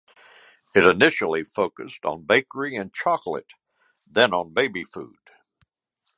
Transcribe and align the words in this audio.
It 0.73 0.83
initially 0.83 1.43
focussed 1.43 2.07
on 2.07 2.23
bakery 2.25 2.75
and 2.75 2.91
chocolate, 2.91 3.53
then 4.07 4.33
on 4.33 4.51
baby 4.51 4.83
food. 4.83 5.17